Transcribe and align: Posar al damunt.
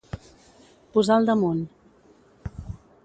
Posar 0.95 1.17
al 1.21 1.29
damunt. 1.29 1.61